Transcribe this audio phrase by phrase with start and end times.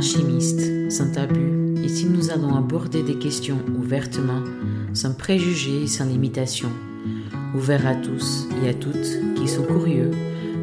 [0.00, 4.42] chimistes, sans tabou, ici nous allons aborder des questions ouvertement,
[4.92, 6.68] sans préjugés et sans limitation,
[7.54, 10.10] ouverts à tous et à toutes qui sont curieux,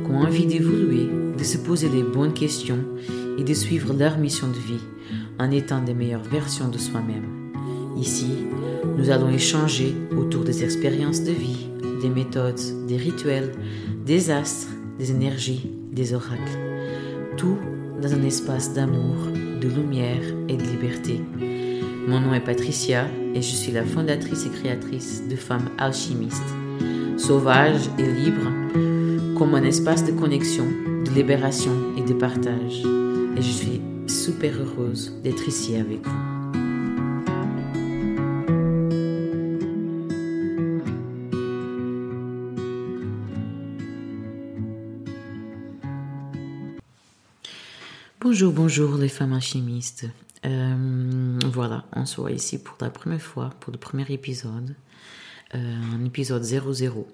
[0.06, 2.80] qui ont envie d'évoluer, de se poser les bonnes questions
[3.38, 4.84] et de suivre leur mission de vie
[5.40, 7.52] en étant des meilleures versions de soi-même.
[7.98, 8.28] Ici,
[8.98, 11.68] nous allons échanger autour des expériences de vie,
[12.02, 13.52] des méthodes, des rituels,
[14.06, 16.60] des astres, des énergies, des oracles.
[17.38, 17.58] Tout
[18.06, 21.22] dans un espace d'amour, de lumière et de liberté.
[22.08, 26.54] Mon nom est Patricia et je suis la fondatrice et créatrice de Femmes Alchimistes.
[27.18, 28.52] Sauvage et libre,
[29.36, 30.66] comme un espace de connexion,
[31.04, 32.84] de libération et de partage.
[33.38, 36.35] Et je suis super heureuse d'être ici avec vous.
[48.36, 50.08] Bonjour, bonjour les femmes alchimistes.
[50.46, 54.76] Euh, voilà, on se voit ici pour la première fois, pour le premier épisode,
[55.54, 57.08] euh, un épisode 00.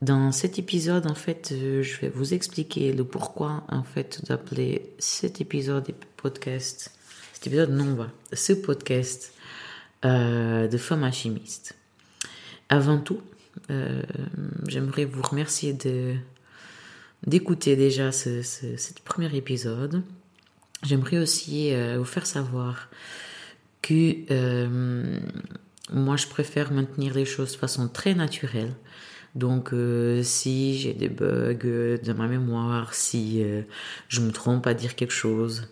[0.00, 4.94] Dans cet épisode, en fait, euh, je vais vous expliquer le pourquoi, en fait, d'appeler
[4.98, 6.90] cet épisode podcast,
[7.34, 9.34] cet épisode non, va, ce podcast
[10.04, 11.76] de femmes alchimistes.
[12.70, 13.20] Avant tout,
[14.68, 16.14] j'aimerais vous remercier de
[17.26, 18.42] d'écouter déjà ce,
[19.04, 20.02] premier épisode.
[20.82, 22.88] J'aimerais aussi euh, vous faire savoir
[23.82, 25.18] que euh,
[25.92, 28.72] moi je préfère maintenir les choses de façon très naturelle.
[29.34, 33.42] Donc euh, si j'ai des bugs dans ma mémoire, si
[34.08, 35.68] je me trompe à dire quelque chose,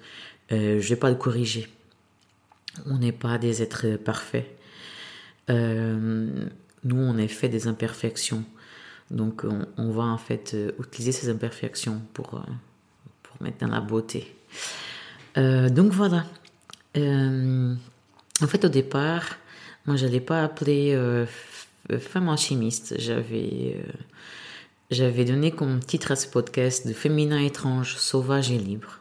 [0.50, 1.68] je vais pas le corriger.
[2.86, 4.48] On n'est pas des êtres parfaits.
[5.48, 8.44] nous, on est fait des imperfections.
[9.12, 9.44] Donc
[9.76, 12.40] on, va en fait euh, utiliser ces imperfections pour, euh,
[13.22, 14.34] pour mettre dans la beauté.
[15.36, 16.24] Euh, donc voilà.
[16.96, 17.76] en
[18.46, 19.36] fait au départ,
[19.86, 20.98] moi je n'allais pas appeler
[22.00, 22.94] femme alchimiste.
[22.98, 23.84] J'avais
[24.90, 29.00] j'avais donné comme titre à ce podcast de féminin étrange, sauvage et libre.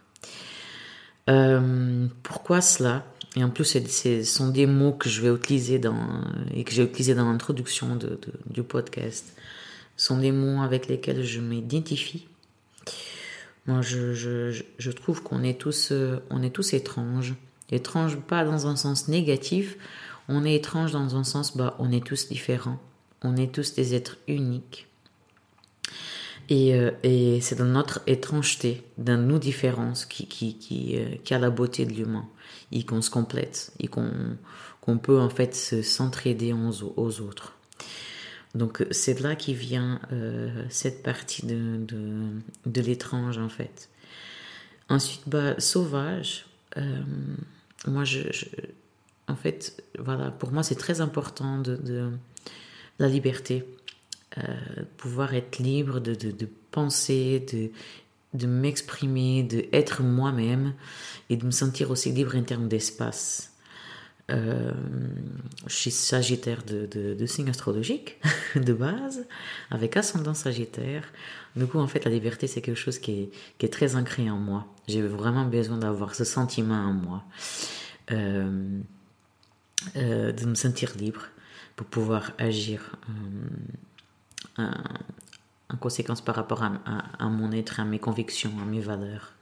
[2.24, 3.06] pourquoi cela?
[3.38, 6.22] Et en plus, ce sont des mots que je vais utiliser dans,
[6.54, 7.98] et que j'ai utilisé dans l'introduction
[8.50, 9.34] du podcast
[9.98, 12.28] sont des mots avec lesquels je m'identifie.
[13.68, 17.36] Moi, je, je, je trouve qu'on est tous, euh, on est tous étranges.
[17.70, 19.78] Étranges pas dans un sens négatif,
[20.28, 22.80] on est étrange dans un sens, bah, on est tous différents.
[23.24, 24.88] On est tous des êtres uniques.
[26.50, 31.34] Et, euh, et c'est dans notre étrangeté, dans nos différences, qui, qui, qui, euh, qui
[31.34, 32.28] a la beauté de l'humain,
[32.72, 34.12] et qu'on se complète, et qu'on
[34.82, 37.54] qu'on peut en fait s'entraider aux autres.
[38.54, 41.80] Donc c'est de là qui vient euh, cette partie de,
[42.66, 43.90] de, l'étrange en fait.
[44.90, 46.46] Ensuite, bah, sauvage,
[46.78, 47.02] euh,
[47.88, 48.24] moi je,
[49.28, 52.12] en fait, voilà, pour moi c'est très important de, de
[53.00, 53.64] la liberté,
[54.38, 54.42] euh,
[54.98, 57.72] pouvoir être libre de, de, de penser, de,
[58.38, 60.74] de m'exprimer, d'être moi-même
[61.30, 63.51] et de me sentir aussi libre en termes d'espace.
[64.30, 64.72] Euh,
[65.68, 68.20] je suis sagittaire de, de, signe astrologique
[68.56, 69.26] de base,
[69.70, 71.04] avec ascendant sagittaire.
[71.56, 74.68] Du coup, en fait, la liberté, c'est quelque chose qui est, très ancré en moi.
[74.88, 77.24] J'ai vraiment besoin d'avoir ce sentiment en moi,
[78.12, 78.80] euh,
[79.96, 81.24] euh, de me sentir libre
[81.76, 82.96] pour pouvoir agir
[84.58, 89.34] en conséquence par rapport à, mon être, à mes convictions, à mes valeurs.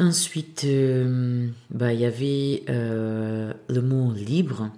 [0.00, 4.70] Ensuite, euh, bah, il y avait euh, le mot libre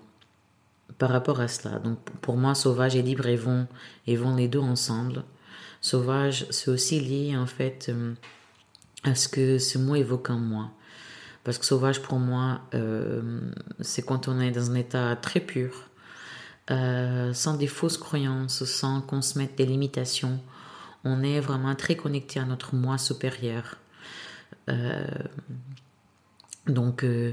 [0.99, 1.79] par rapport à cela.
[1.79, 3.69] Donc pour moi, sauvage et libre, ils vont,
[4.09, 5.23] ils vont les deux ensemble.
[5.81, 8.15] Sauvage, c'est aussi lié en fait euh,
[9.05, 10.73] à ce que ce mot évoque en moi.
[11.45, 12.61] Parce que sauvage pour moi,
[13.81, 15.89] c'est quand on est dans un état très pur,
[16.69, 20.39] sans des fausses croyances, sans qu'on se mette des limitations.
[21.03, 23.82] On est vraiment très connecté à notre moi supérieur.
[24.69, 25.05] Euh,
[26.67, 27.33] donc, euh,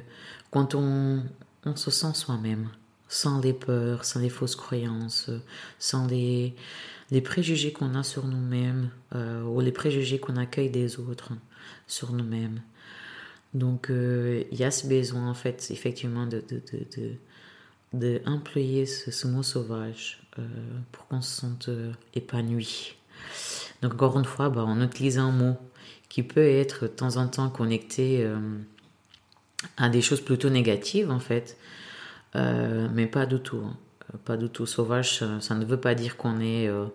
[0.51, 1.24] quand on,
[1.66, 2.69] on, se sent soi-même,
[3.07, 5.30] sans les peurs, sans les fausses croyances,
[5.77, 6.56] sans les,
[7.24, 11.31] préjugés qu'on a sur nous-mêmes euh, ou les préjugés qu'on accueille des autres
[11.88, 12.62] sur nous-mêmes.
[13.56, 16.62] Donc, il y a ce besoin, en fait, effectivement, de, de,
[17.94, 20.21] de, de, ce, mot sauvage
[20.92, 21.69] pour qu'on se sente
[22.13, 22.95] épanoui.
[23.81, 25.57] Donc, encore une fois, bah, on utilise un mot
[26.09, 28.38] qui peut être de temps en temps connecté euh,
[29.77, 31.57] à des choses plutôt négatives en fait,
[32.35, 33.61] euh, mais pas du tout.
[33.65, 33.77] Hein.
[34.25, 36.85] Pas du tout sauvage, ça, ne veut pas dire qu'on est, euh,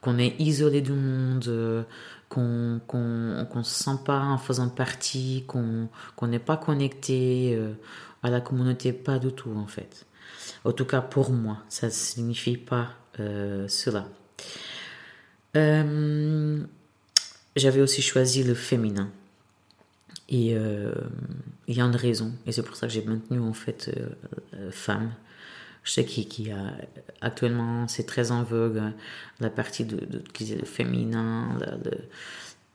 [0.00, 1.84] qu'on est isolé du monde,
[2.32, 7.74] qu'on qu'on se sent pas en faisant partie, qu'on qu'on n'est pas connecté euh,
[8.22, 10.06] à la communauté, pas du tout en fait.
[10.64, 12.88] En tout cas pour moi, ça ne signifie pas
[13.20, 14.08] euh, cela.
[15.56, 16.64] Euh,
[17.56, 19.10] j'avais aussi choisi le féminin.
[20.28, 20.54] Et
[21.68, 23.90] il y a une raison, et c'est pour ça que j'ai maintenu en fait
[24.70, 25.12] femme.
[25.84, 26.72] Je sais qu'il y a
[27.20, 28.80] actuellement, c'est très en vogue,
[29.40, 30.22] la partie de, de,
[30.54, 31.58] le féminin,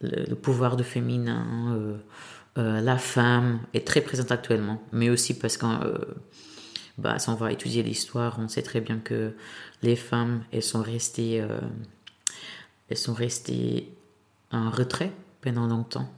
[0.02, 1.98] le, pouvoir de féminin, euh,
[2.58, 5.98] euh, la femme est très présente actuellement, mais aussi parce euh,
[6.98, 9.34] bah, si on va étudier l'histoire, on sait très bien que
[9.84, 11.44] les femmes, elles sont restées,
[12.90, 13.94] elles sont restées
[14.52, 15.12] en retrait
[15.42, 16.10] pendant longtemps.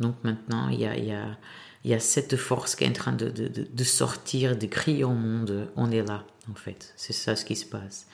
[0.00, 3.28] Donc maintenant, il y a, il y a cette force qui est en train de,
[3.28, 6.92] de, sortir, de crier au monde, on est là, en fait.
[6.96, 8.06] C'est ça ce qui se passe.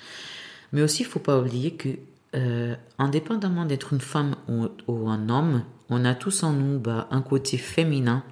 [0.72, 1.88] Mais aussi, il faut pas oublier que,
[2.34, 7.22] euh, indépendamment d'être une femme ou, un homme, on a tous en nous bah, un
[7.22, 8.22] côté féminin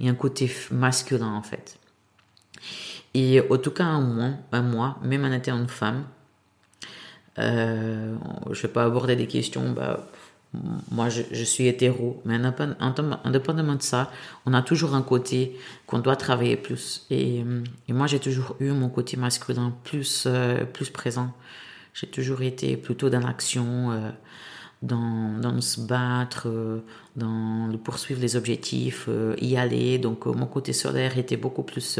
[0.00, 1.78] et un côté masculin, en fait.
[3.14, 4.30] Et en tout cas, moi,
[4.62, 6.04] moi même en étant une femme,
[7.38, 8.16] euh,
[8.46, 10.06] je ne vais pas aborder des questions bah,
[10.90, 14.10] moi je, suis hétéro, mais indépendamment de ça,
[14.44, 15.56] on a toujours un côté
[15.86, 17.06] qu'on doit travailler plus.
[17.10, 17.44] Et,
[17.88, 21.32] moi j'ai toujours eu mon côté masculin plus, euh, présent.
[21.94, 24.10] J'ai toujours été plutôt dans l'action, euh,
[24.82, 26.84] dans, dans se battre, euh,
[27.16, 29.08] dans le poursuivre les objectifs,
[29.40, 29.98] y aller.
[29.98, 31.98] Donc mon côté solaire était beaucoup plus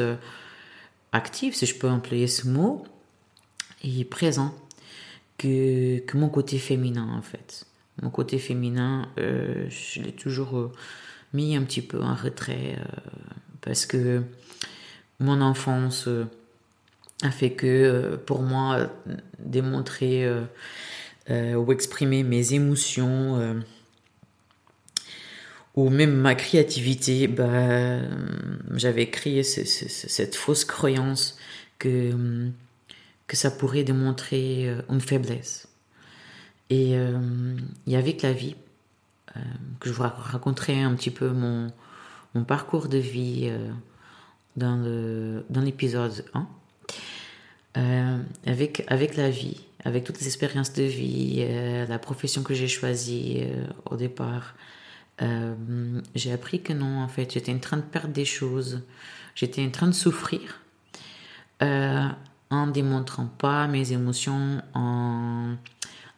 [1.12, 2.84] actif, si je peux employer ce mot,
[3.82, 4.54] et présent
[5.38, 7.66] que mon côté féminin en fait
[8.02, 10.72] mon côté féminin, euh, je l'ai toujours euh,
[11.32, 13.10] mis un petit peu en retrait euh,
[13.60, 14.22] parce que
[15.20, 16.08] mon enfance
[17.22, 18.90] a fait que pour moi,
[19.38, 20.28] démontrer
[21.30, 23.62] ou exprimer mes émotions
[25.76, 28.00] ou même ma créativité, bah,
[28.74, 31.38] j'avais créé cette fausse croyance
[31.78, 32.50] que,
[33.28, 35.71] que ça pourrait démontrer une faiblesse.
[36.72, 37.18] Et euh,
[37.86, 38.56] il la vie,
[39.36, 39.40] euh,
[39.78, 41.70] que je vous raconterai un petit peu mon,
[42.34, 43.68] mon parcours de vie euh,
[44.56, 46.24] dans l'épisode
[47.74, 48.22] 1.
[48.46, 51.44] avec, avec la vie, avec toutes les expériences de vie,
[51.86, 53.44] la profession que j'ai choisie
[53.90, 54.54] au départ,
[56.14, 58.80] j'ai appris que non, en fait, j'étais en train de perdre des choses,
[59.34, 60.62] j'étais en train de souffrir
[61.60, 65.56] en démontrant pas mes émotions, en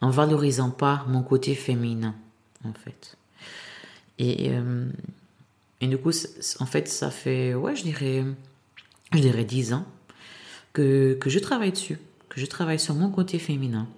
[0.01, 2.15] en valorisant pas mon côté féminin,
[2.65, 3.17] en fait.
[4.19, 4.89] Et, euh,
[5.81, 6.13] et du coup,
[6.61, 8.25] en fait, ça fait, ouais, je dirais,
[9.13, 9.87] je dirais 10 ans
[10.73, 11.99] que, que je travaille dessus,
[12.29, 13.89] que je travaille sur mon côté féminin.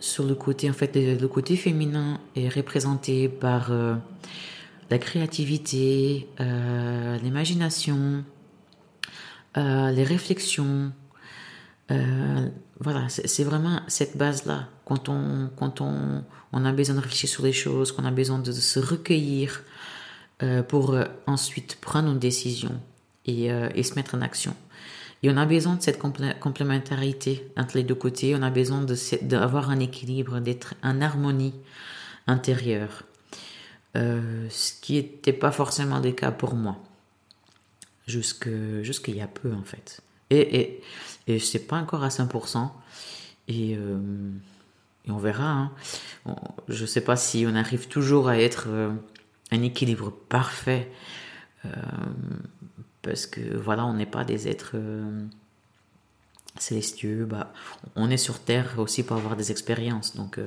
[0.00, 3.94] Sur le côté, en fait, le, côté féminin est représenté par euh,
[4.90, 8.24] la créativité, euh, l'imagination,
[9.56, 10.92] les réflexions,
[12.80, 14.68] voilà, c'est vraiment cette base-là.
[14.84, 18.38] Quand, on, quand on, on, a besoin de réfléchir sur les choses, qu'on a besoin
[18.38, 19.62] de, se recueillir
[20.42, 22.80] euh, pour euh, ensuite prendre une décision
[23.24, 24.54] et, euh, et, se mettre en action.
[25.22, 28.36] Et on a besoin de cette complémentarité entre les deux côtés.
[28.36, 28.84] On a besoin
[29.22, 31.54] d'avoir un équilibre, d'être en harmonie
[32.26, 33.04] intérieure.
[33.94, 36.76] ce qui n'était pas forcément le cas pour moi.
[38.06, 40.02] Jusqu'il y a peu, en fait.
[40.28, 40.82] Et, et,
[41.26, 42.68] et je sais pas encore à 100%.
[43.48, 43.78] Et,
[45.06, 45.70] et on verra.
[46.26, 46.36] Hein.
[46.68, 48.90] je ne sais pas si on arrive toujours à être euh,
[49.50, 50.90] un équilibre parfait.
[51.64, 51.70] Euh,
[53.02, 54.76] parce que voilà, on n'est pas des êtres
[56.58, 57.26] célestieux.
[57.26, 57.52] Bah,
[57.96, 60.16] on est sur Terre aussi pour avoir des expériences.
[60.16, 60.38] Donc,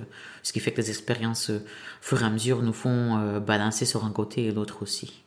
[0.42, 1.62] ce qui fait que les expériences, au
[2.02, 5.24] fur et à mesure, nous font balancer sur un côté et l'autre aussi.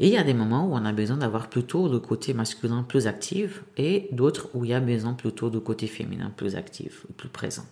[0.00, 2.82] Et il y a des moments où on a besoin d'avoir plutôt le côté masculin
[2.82, 7.06] plus actif et d'autres où il y a besoin plutôt du côté féminin plus actif,
[7.16, 7.64] plus présent.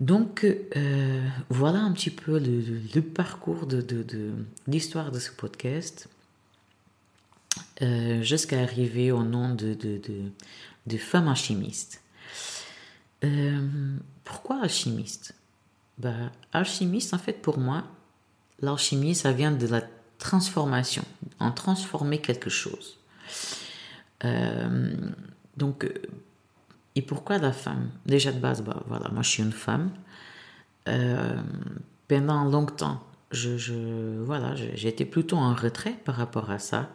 [0.00, 3.84] Donc euh, voilà un petit peu le, parcours de,
[4.66, 6.08] l'histoire de ce podcast
[7.82, 12.02] euh, jusqu'à arriver au nom de, femme alchimiste.
[13.24, 13.60] Euh,
[14.24, 15.34] pourquoi alchimiste?
[15.98, 17.84] Bah, Alchimiste, en fait, pour moi,
[18.60, 19.82] l'alchimie, ça vient de la
[20.16, 21.04] transformation,
[21.38, 22.96] en transformer quelque chose.
[25.58, 25.86] Donc,
[26.96, 27.90] et pourquoi la femme?
[28.06, 29.90] Déjà de base, bah, voilà, moi je suis une femme.
[30.88, 31.40] Euh,
[32.08, 36.90] pendant longtemps, je, je voilà, j'étais plutôt en retrait par rapport à ça.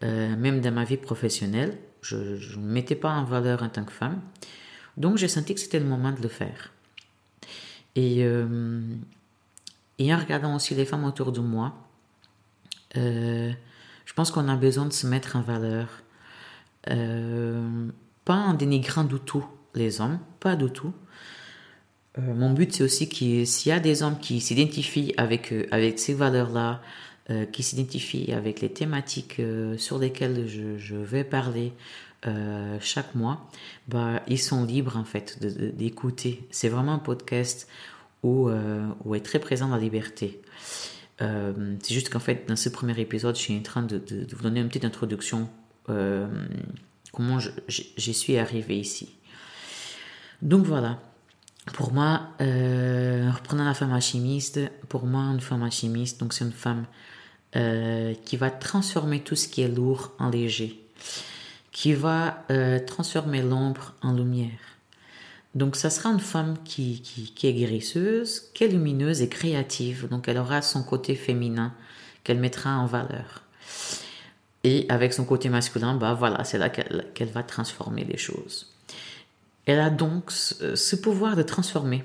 [0.00, 3.92] même dans ma vie professionnelle, je ne me mettais pas en valeur en tant que
[3.92, 4.20] femme.
[4.96, 6.72] Donc j'ai senti que c'était le moment de le faire.
[7.94, 8.20] Et,
[9.98, 11.74] et en regardant aussi les femmes autour de moi,
[12.94, 15.88] je pense qu'on a besoin de se mettre en valeur.
[18.24, 20.92] Pas en dénigrant du tout les hommes, pas du tout.
[22.18, 26.14] mon but, c'est aussi qu'il s'il y a des hommes qui s'identifient avec, avec ces
[26.14, 26.82] valeurs-là,
[27.30, 31.72] euh, qui s'identifient avec les thématiques euh, sur lesquelles je, vais parler
[32.26, 33.48] euh, chaque mois,
[33.86, 35.38] bah, ils sont libres en fait
[35.76, 36.44] d'écouter.
[36.50, 37.68] C'est vraiment un podcast
[38.24, 38.50] où,
[39.04, 40.40] où est très présent la liberté.
[41.18, 44.42] c'est juste qu'en fait, dans ce premier épisode, je suis en train de, de, vous
[44.42, 45.48] donner une petite introduction
[47.12, 47.38] comment
[47.68, 49.14] j'y suis arrivé ici.
[50.40, 50.98] Donc voilà.
[51.74, 56.86] Pour moi, reprenant la femme alchimiste, pour moi, une femme alchimiste, donc c'est une femme
[57.54, 60.80] euh, qui va transformer tout ce qui est lourd en léger,
[61.70, 64.58] qui va euh, transformer l'ombre en lumière.
[65.54, 70.08] Donc, ça sera une femme qui, qui, est guérisseuse, qui est lumineuse et créative.
[70.08, 71.74] Donc, elle aura son côté féminin
[72.24, 73.42] qu'elle mettra en valeur.
[74.64, 78.72] Et avec son côté masculin, bah voilà, c'est là qu'elle va transformer les choses.
[79.66, 82.04] Elle a donc ce pouvoir de transformer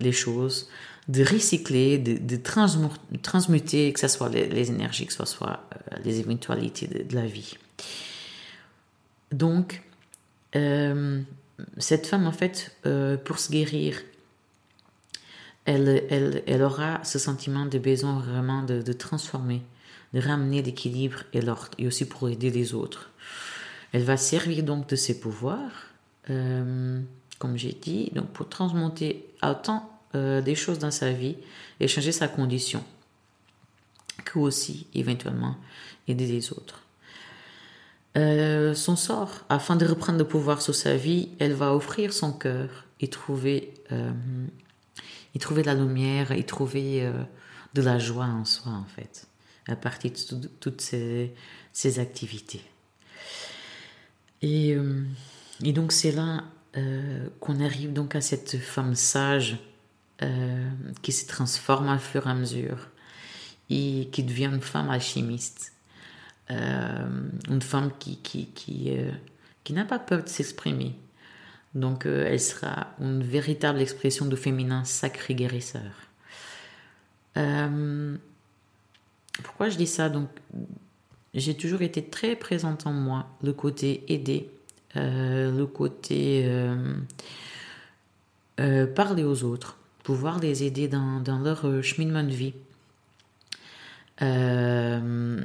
[0.00, 0.68] les choses
[1.08, 6.86] de recycler, de, transmuter, que ce soit les, énergies, que ce soit euh, les éventualités
[6.86, 7.56] de, la vie.
[9.32, 9.82] Donc,
[10.54, 11.22] euh,
[11.78, 14.02] cette femme, en fait, euh, pour se guérir,
[15.64, 19.62] elle, aura ce sentiment de besoin vraiment de transformer,
[20.14, 23.10] de ramener l'équilibre et l'ordre, et aussi pour aider les autres.
[23.92, 25.88] Elle va servir donc de ses pouvoirs,
[27.38, 31.36] comme j'ai dit, donc pour transmonter autant euh, des choses dans sa vie
[31.80, 32.82] et changer sa condition,
[34.24, 35.56] que aussi éventuellement
[36.06, 36.82] aider les autres.
[38.16, 42.32] Euh, son sort, afin de reprendre le pouvoir sur sa vie, elle va offrir son
[42.32, 44.10] cœur et trouver, euh,
[45.34, 47.08] et trouver la lumière et trouver
[47.74, 49.27] de la joie en soi, en fait,
[49.68, 51.34] à partir de toutes ces,
[51.98, 52.62] activités.
[54.42, 54.76] Et,
[55.64, 56.44] et donc c'est là
[57.40, 59.58] qu'on arrive donc à cette femme sage
[60.20, 60.68] euh,
[61.00, 62.88] qui se transforme au fur et à mesure
[63.70, 65.72] et qui devient une femme alchimiste.
[66.50, 69.12] Euh, une femme qui, qui, qui, euh,
[69.62, 70.96] qui n'a pas peur de s'exprimer.
[71.76, 75.92] Donc elle sera une véritable expression du féminin sacré guérisseur.
[79.42, 80.28] Pourquoi je dis ça Donc
[81.34, 84.50] j'ai toujours été très présente en moi, le côté aider,
[84.94, 86.50] le côté
[88.94, 89.78] parler aux autres
[90.08, 92.54] pouvoir les aider dans, dans leur euh, cheminement de vie.
[94.22, 95.44] Euh,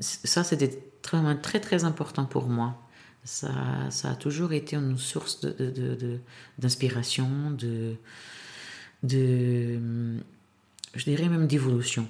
[0.00, 2.80] ça, c'était vraiment très, très important pour moi.
[3.24, 3.50] Ça,
[3.90, 5.44] ça a toujours été une source
[6.58, 7.96] d'inspiration, de,
[9.02, 10.20] de, de,
[10.98, 12.08] je dirais même d'évolution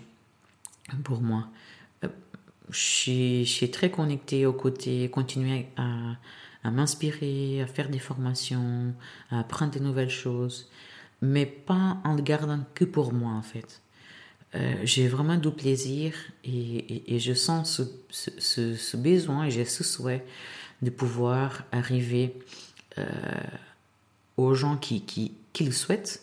[1.05, 1.47] pour moi.
[2.05, 2.09] Euh,
[2.71, 8.95] je suis, très connectée au côté, continuer à, m'inspirer, à faire des formations,
[9.31, 10.71] à apprendre de nouvelles choses,
[11.21, 13.83] mais pas en le gardant que pour moi en fait.
[14.55, 20.25] Euh, j'ai vraiment du plaisir et, je sens ce, besoin et j'ai ce souhait
[20.81, 22.35] de pouvoir arriver
[22.97, 23.05] euh,
[24.39, 26.23] aux gens qui, qui le souhaitent,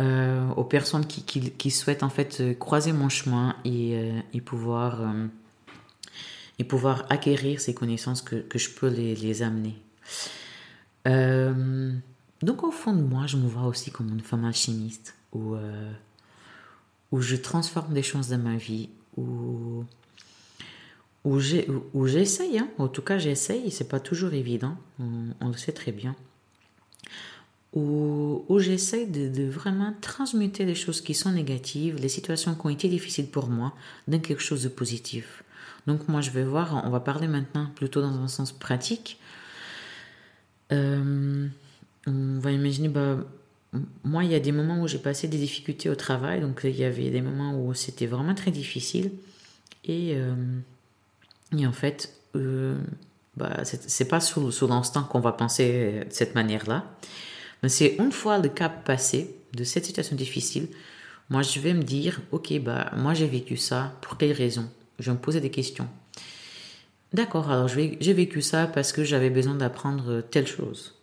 [0.00, 5.00] euh, aux personnes qui, qui, souhaitent en fait croiser mon chemin et, et pouvoir
[6.58, 9.76] et pouvoir acquérir ces connaissances que, que je peux les, les amener.
[11.06, 11.92] Euh,
[12.42, 15.92] donc au fond de moi, je me vois aussi comme une femme alchimiste où, euh,
[17.10, 19.84] où je transforme des choses dans ma vie, où,
[21.24, 21.40] où
[22.06, 22.68] j'essaye, hein.
[22.78, 26.14] en tout cas j'essaye, c'est pas toujours évident, on, le sait très bien,
[27.74, 32.88] où, j'essaye de, vraiment transmuter les choses qui sont négatives, les situations qui ont été
[32.88, 33.74] difficiles pour moi,
[34.06, 35.42] dans quelque chose de positif.
[35.86, 39.18] Donc moi je vais voir, on va parler maintenant plutôt dans un sens pratique.
[40.72, 41.46] Euh,
[42.06, 43.18] on va imaginer, bah,
[44.04, 46.76] moi il y a des moments où j'ai passé des difficultés au travail, donc il
[46.76, 49.10] y avait des moments où c'était vraiment très difficile.
[49.84, 50.34] Et, euh,
[51.52, 52.78] en fait, euh,
[53.36, 56.84] bah, c'est pas sous, sous l'instant qu'on va penser de cette manière-là.
[57.68, 60.68] C'est une fois le cap passé de cette situation difficile,
[61.30, 64.68] moi je vais me dire, ok, bah, moi j'ai vécu ça, pour quelle raison?
[64.98, 65.88] Je vais me poser des questions.
[67.12, 70.94] D'accord, alors j'ai vécu ça parce que j'avais besoin d'apprendre telle chose.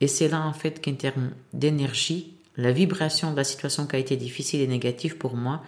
[0.00, 3.98] Et c'est là en fait qu'en termes d'énergie, la vibration de la situation qui a
[3.98, 5.62] été difficile et négative pour moi,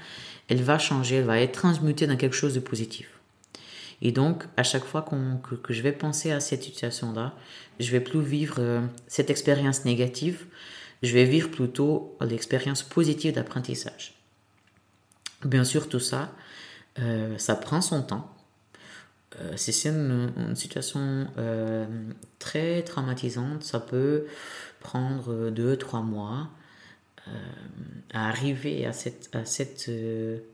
[0.49, 3.09] elle va changer, elle va être transmutée dans quelque chose de positif.
[4.05, 5.07] Et donc, à chaque fois
[5.63, 7.35] que, je vais penser à cette situation-là,
[7.79, 10.45] je vais plus vivre euh, cette expérience négative,
[11.05, 14.15] je vais vivre plutôt l'expérience positive d'apprentissage.
[15.45, 16.33] Bien sûr, tout ça,
[16.99, 18.29] euh, ça prend son temps.
[19.41, 21.29] Euh, c'est une, situation
[22.41, 24.27] très traumatisante, ça peut
[24.81, 26.51] prendre deux, trois mois
[28.13, 29.89] à arriver à, cette, à, cette,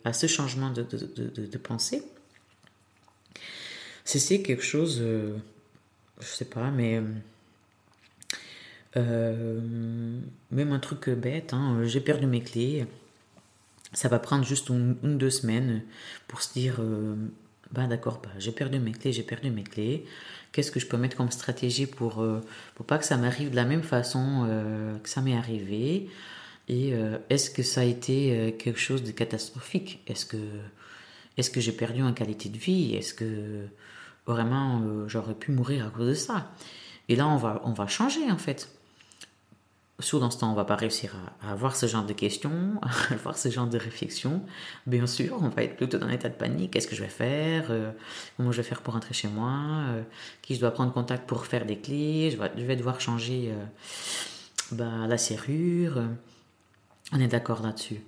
[0.05, 2.03] à ce changement de, de pensée.
[4.17, 5.37] C'est quelque chose, euh,
[6.19, 6.99] je sais pas, mais
[8.97, 9.61] euh,
[10.51, 12.87] même un truc bête, hein, j'ai perdu mes clés.
[13.93, 15.83] Ça va prendre juste une, ou deux semaines
[16.27, 17.17] pour se dire, euh,
[17.73, 20.07] bah d'accord, bah, j'ai perdu mes clés, j'ai perdu mes clés.
[20.53, 22.27] Qu'est-ce que je peux mettre comme stratégie pour,
[22.77, 24.49] pour pas que ça m'arrive de la même façon
[25.03, 26.09] que ça m'est arrivé?
[26.69, 26.95] Et
[27.29, 30.01] est-ce que ça a été quelque chose de catastrophique?
[30.07, 30.39] Est-ce que,
[31.37, 32.95] est-ce que j'ai perdu en qualité de vie?
[32.95, 33.69] Est-ce que
[34.29, 36.53] Vraiment, euh, j'aurais pu mourir à cause de ça.
[37.09, 38.71] Et là, on va, on va changer en fait.
[40.01, 43.15] Sous dans ce temps, on va pas réussir à, avoir ce genre de questions, à
[43.15, 44.43] avoir ce genre de réflexion.
[44.87, 46.73] Bien sûr, on va être plutôt dans un état de panique.
[46.73, 47.91] Qu'est-ce que je vais faire euh,
[48.37, 49.51] Comment je vais faire pour rentrer chez moi
[49.89, 50.03] euh,
[50.43, 53.51] Qui je dois prendre contact pour faire des clés je vais, je vais devoir changer
[54.73, 56.03] bah, la serrure.
[57.13, 58.03] On est d'accord là-dessus.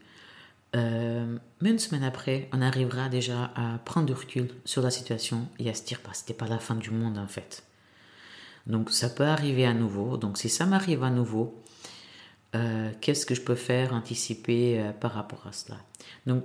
[0.77, 5.49] Euh, mais une semaine après, on arrivera déjà à prendre du recul sur la situation
[5.59, 7.65] et à se dire, bah, c'était pas la fin du monde en fait.
[8.67, 10.17] Donc ça peut arriver à nouveau.
[10.17, 11.61] Donc si ça m'arrive à nouveau,
[12.55, 15.79] euh, qu'est-ce que je peux faire, anticiper euh, par rapport à cela?
[16.27, 16.45] Donc,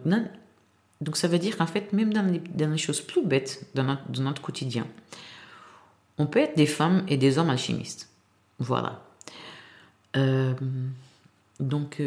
[1.01, 4.87] donc ça veut dire qu'en fait, même dans les, choses plus bêtes de notre quotidien,
[6.17, 8.09] on peut être des femmes et des hommes alchimistes.
[8.57, 9.01] Voilà.
[11.59, 12.01] donc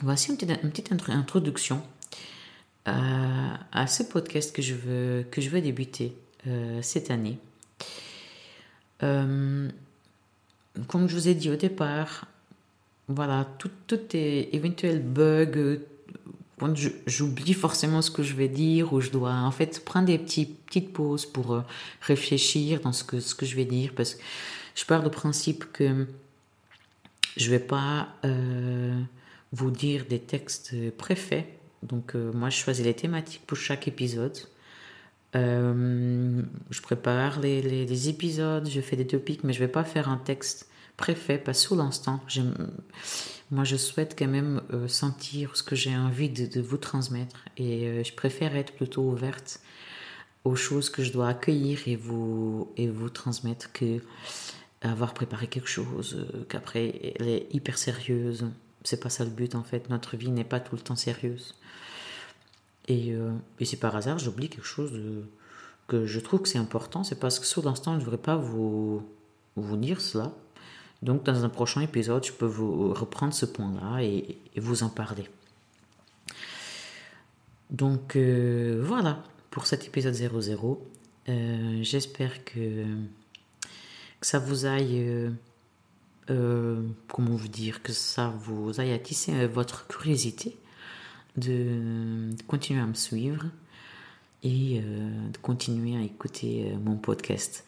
[0.00, 1.82] Voici une petite, introduction
[2.86, 7.38] à, ce podcast que je veux, que je veux débuter euh, cette année.
[9.02, 9.68] Euh,
[10.88, 12.26] comme je vous ai dit au départ,
[13.06, 15.80] voilà, tout, tout est éventuel bug,
[16.58, 16.74] quand
[17.06, 20.46] j'oublie forcément ce que je vais dire ou je dois en fait prendre des petits,
[20.46, 21.62] petites pauses pour euh,
[22.00, 24.22] réfléchir dans ce que, ce que je vais dire parce que
[24.74, 26.06] je pars du principe que
[27.36, 28.08] je vais pas
[29.52, 31.46] vous dire des textes préfaits.
[31.82, 34.36] Donc euh, moi, je choisis les thématiques pour chaque épisode.
[35.34, 40.18] Euh, je prépare les, épisodes, je fais des topics, mais je vais pas faire un
[40.18, 42.20] texte préfet, pas sous l'instant.
[43.50, 47.44] Moi, je souhaite quand même euh, sentir ce que j'ai envie de, de, vous transmettre
[47.56, 49.60] et je préfère être plutôt ouverte
[50.44, 54.00] aux choses que je dois accueillir et vous, et vous transmettre que
[54.80, 58.46] avoir préparé quelque chose qu'après elle est hyper sérieuse
[58.84, 59.88] c'est pas ça le but en fait.
[59.90, 61.54] Notre vie n'est pas tout le temps sérieuse.
[62.88, 65.00] Et, euh, et si par hasard j'oublie quelque chose
[65.86, 68.36] que je trouve que c'est important, c'est parce que sur l'instant je ne devrais pas
[68.36, 69.02] vous,
[69.56, 70.32] vous dire cela.
[71.02, 75.28] Donc dans un prochain épisode, je peux vous reprendre ce point-là et, vous en parler.
[77.70, 80.86] Donc euh, voilà pour cet épisode 00.
[81.28, 82.84] Euh, j'espère que,
[84.20, 85.32] que, ça vous aille
[86.30, 90.56] euh, comment vous dire, que ça vous aille attiser euh, votre curiosité
[91.36, 93.46] de, continuer à me suivre
[94.44, 97.64] et euh, de continuer à écouter mon podcast.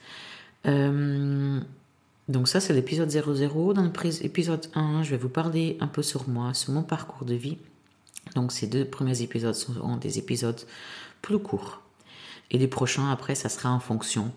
[0.64, 3.74] donc ça, c'est l'épisode 00.
[3.74, 7.34] Dans l'épisode 1, je vais vous parler un peu sur moi, sur mon parcours de
[7.34, 7.58] vie.
[8.36, 10.60] Donc ces deux premiers épisodes seront des épisodes
[11.22, 11.82] plus courts.
[12.50, 14.32] Et les prochains, après, ça sera en fonction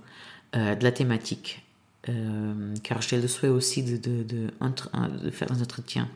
[0.53, 1.66] de la thématique
[2.09, 6.07] euh, car j'ai le souhait aussi de, de, de, faire un entretien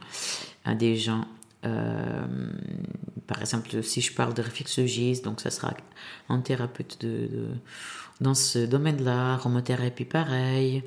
[0.64, 1.26] à des gens.
[1.66, 2.26] Euh,
[3.28, 5.74] par exemple, si je parle de réflexologie, donc ça sera
[6.30, 7.50] un thérapeute de,
[8.22, 10.84] dans ce domaine-là, aromothérapie pareil,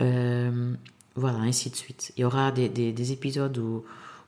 [0.00, 0.74] euh,
[1.14, 2.12] voilà, ainsi de suite.
[2.16, 3.84] Il y aura des, des, épisodes où,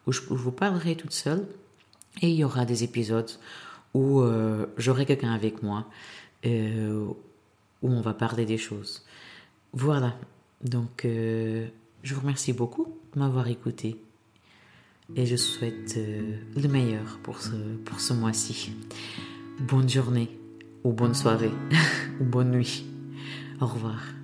[0.06, 1.46] où, je, vous parlerai toute seule
[2.22, 3.30] et il y aura des épisodes
[3.94, 4.22] où
[4.76, 5.86] j'aurai quelqu'un avec moi,
[6.44, 7.16] où
[7.82, 9.02] on va parler des choses.
[9.72, 10.16] Voilà,
[10.64, 11.68] donc euh,
[12.02, 14.02] je vous remercie beaucoup de m'avoir écouté
[15.14, 17.38] et je souhaite euh, le meilleur pour
[17.84, 18.72] pour ce mois-ci.
[19.60, 20.38] Bonne journée
[20.84, 21.52] ou bonne soirée
[22.20, 22.84] ou bonne nuit.
[23.60, 24.19] Au revoir.